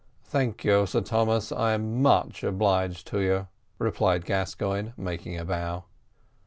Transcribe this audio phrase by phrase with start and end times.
[0.23, 5.83] "Thank you, Sir Thomas, I am much obliged to you," replied Gascoigne, making a bow.